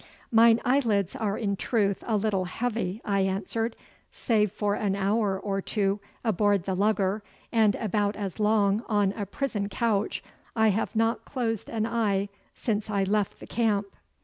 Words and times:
'Mine 0.31 0.59
eyelids 0.65 1.15
are 1.15 1.37
in 1.37 1.55
truth 1.55 2.03
a 2.07 2.17
little 2.17 2.45
heavy,' 2.45 3.01
I 3.05 3.19
answered. 3.19 3.75
'Save 4.11 4.51
for 4.51 4.73
an 4.73 4.95
hour 4.95 5.39
or 5.39 5.61
two 5.61 5.99
aboard 6.23 6.63
the 6.63 6.73
lugger, 6.73 7.21
and 7.51 7.75
about 7.75 8.15
as 8.15 8.39
long 8.39 8.83
on 8.89 9.11
a 9.11 9.27
prison 9.27 9.69
couch, 9.69 10.23
I 10.55 10.69
have 10.69 10.95
not 10.95 11.23
closed 11.25 11.69
eye 11.69 12.29
since 12.55 12.89
I 12.89 13.03
left 13.03 13.39
the 13.39 13.45
camp. 13.45 13.93